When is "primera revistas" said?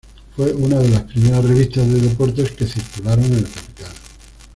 1.03-1.87